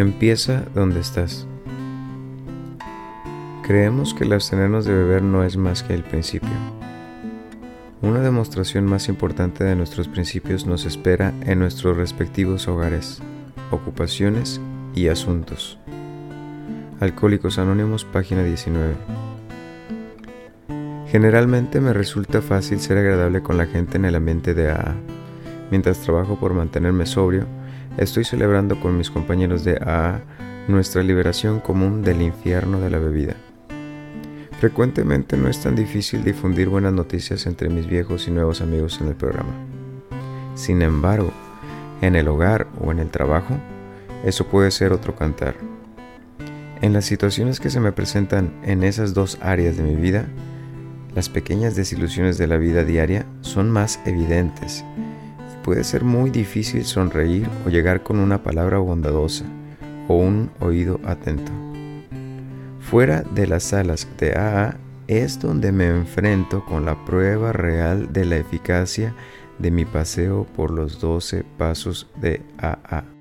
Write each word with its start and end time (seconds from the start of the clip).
Empieza 0.00 0.64
donde 0.74 0.98
estás. 1.00 1.46
Creemos 3.62 4.14
que 4.14 4.24
el 4.24 4.32
abstenernos 4.32 4.86
de 4.86 4.94
beber 4.94 5.22
no 5.22 5.44
es 5.44 5.58
más 5.58 5.82
que 5.82 5.92
el 5.92 6.04
principio. 6.04 6.48
Una 8.00 8.20
demostración 8.20 8.86
más 8.86 9.10
importante 9.10 9.62
de 9.62 9.76
nuestros 9.76 10.08
principios 10.08 10.64
nos 10.64 10.86
espera 10.86 11.34
en 11.42 11.58
nuestros 11.58 11.98
respectivos 11.98 12.66
hogares, 12.66 13.20
ocupaciones 13.70 14.58
y 14.94 15.08
asuntos. 15.08 15.78
Alcohólicos 16.98 17.58
Anónimos, 17.58 18.06
página 18.06 18.42
19. 18.42 18.94
Generalmente 21.08 21.78
me 21.82 21.92
resulta 21.92 22.40
fácil 22.40 22.80
ser 22.80 22.96
agradable 22.96 23.42
con 23.42 23.58
la 23.58 23.66
gente 23.66 23.98
en 23.98 24.06
el 24.06 24.14
ambiente 24.14 24.54
de 24.54 24.70
AA. 24.70 24.94
Mientras 25.70 26.00
trabajo 26.00 26.40
por 26.40 26.54
mantenerme 26.54 27.04
sobrio, 27.04 27.44
estoy 27.96 28.24
celebrando 28.24 28.80
con 28.80 28.96
mis 28.96 29.10
compañeros 29.10 29.64
de 29.64 29.76
AA 29.76 30.20
nuestra 30.68 31.02
liberación 31.02 31.60
común 31.60 32.02
del 32.02 32.22
infierno 32.22 32.80
de 32.80 32.90
la 32.90 32.98
bebida. 32.98 33.34
Frecuentemente 34.60 35.36
no 35.36 35.48
es 35.48 35.60
tan 35.60 35.74
difícil 35.74 36.22
difundir 36.22 36.68
buenas 36.68 36.92
noticias 36.92 37.46
entre 37.46 37.68
mis 37.68 37.86
viejos 37.86 38.28
y 38.28 38.30
nuevos 38.30 38.60
amigos 38.60 39.00
en 39.00 39.08
el 39.08 39.14
programa. 39.14 39.52
Sin 40.54 40.82
embargo, 40.82 41.32
en 42.02 42.14
el 42.14 42.28
hogar 42.28 42.66
o 42.80 42.92
en 42.92 42.98
el 42.98 43.08
trabajo, 43.08 43.56
eso 44.24 44.46
puede 44.46 44.70
ser 44.70 44.92
otro 44.92 45.16
cantar. 45.16 45.54
En 46.82 46.92
las 46.92 47.06
situaciones 47.06 47.58
que 47.58 47.70
se 47.70 47.80
me 47.80 47.92
presentan 47.92 48.52
en 48.62 48.84
esas 48.84 49.14
dos 49.14 49.38
áreas 49.40 49.76
de 49.76 49.82
mi 49.82 49.96
vida, 49.96 50.26
las 51.14 51.28
pequeñas 51.28 51.74
desilusiones 51.74 52.38
de 52.38 52.46
la 52.46 52.56
vida 52.56 52.84
diaria 52.84 53.26
son 53.40 53.70
más 53.70 53.98
evidentes 54.04 54.84
puede 55.62 55.84
ser 55.84 56.04
muy 56.04 56.30
difícil 56.30 56.84
sonreír 56.84 57.48
o 57.66 57.70
llegar 57.70 58.02
con 58.02 58.18
una 58.18 58.42
palabra 58.42 58.78
bondadosa 58.78 59.44
o 60.08 60.16
un 60.16 60.50
oído 60.60 61.00
atento. 61.04 61.52
Fuera 62.80 63.22
de 63.34 63.46
las 63.46 63.64
salas 63.64 64.08
de 64.18 64.36
AA 64.36 64.76
es 65.06 65.40
donde 65.40 65.72
me 65.72 65.88
enfrento 65.88 66.64
con 66.64 66.84
la 66.84 67.04
prueba 67.04 67.52
real 67.52 68.12
de 68.12 68.24
la 68.24 68.36
eficacia 68.36 69.14
de 69.58 69.70
mi 69.70 69.84
paseo 69.84 70.46
por 70.56 70.70
los 70.70 71.00
12 71.00 71.44
pasos 71.58 72.08
de 72.20 72.42
AA. 72.58 73.19